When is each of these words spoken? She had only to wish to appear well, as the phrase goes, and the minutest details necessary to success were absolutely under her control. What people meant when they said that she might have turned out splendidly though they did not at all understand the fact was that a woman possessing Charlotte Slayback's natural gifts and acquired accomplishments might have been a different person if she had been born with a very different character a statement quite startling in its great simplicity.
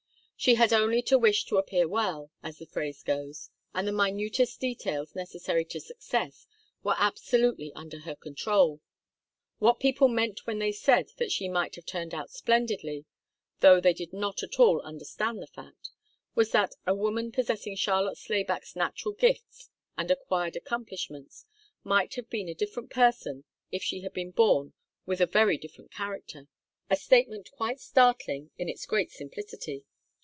She 0.41 0.55
had 0.55 0.73
only 0.73 1.03
to 1.03 1.19
wish 1.19 1.45
to 1.45 1.57
appear 1.59 1.87
well, 1.87 2.31
as 2.41 2.57
the 2.57 2.65
phrase 2.65 3.03
goes, 3.03 3.51
and 3.75 3.87
the 3.87 3.91
minutest 3.91 4.59
details 4.59 5.13
necessary 5.13 5.63
to 5.65 5.79
success 5.79 6.47
were 6.83 6.95
absolutely 6.97 7.71
under 7.75 7.99
her 7.99 8.15
control. 8.15 8.81
What 9.59 9.79
people 9.79 10.07
meant 10.07 10.47
when 10.47 10.57
they 10.57 10.71
said 10.71 11.09
that 11.17 11.31
she 11.31 11.47
might 11.47 11.75
have 11.75 11.85
turned 11.85 12.15
out 12.15 12.31
splendidly 12.31 13.05
though 13.59 13.79
they 13.79 13.93
did 13.93 14.13
not 14.13 14.41
at 14.41 14.59
all 14.59 14.81
understand 14.81 15.43
the 15.43 15.45
fact 15.45 15.89
was 16.33 16.49
that 16.53 16.73
a 16.87 16.95
woman 16.95 17.31
possessing 17.31 17.75
Charlotte 17.75 18.17
Slayback's 18.17 18.75
natural 18.75 19.13
gifts 19.13 19.69
and 19.95 20.09
acquired 20.09 20.55
accomplishments 20.55 21.45
might 21.83 22.15
have 22.15 22.31
been 22.31 22.49
a 22.49 22.55
different 22.55 22.89
person 22.89 23.43
if 23.71 23.83
she 23.83 24.01
had 24.01 24.11
been 24.13 24.31
born 24.31 24.73
with 25.05 25.21
a 25.21 25.27
very 25.27 25.59
different 25.59 25.91
character 25.91 26.47
a 26.89 26.95
statement 26.95 27.51
quite 27.51 27.79
startling 27.79 28.49
in 28.57 28.67
its 28.67 28.87
great 28.87 29.11
simplicity. 29.11 29.85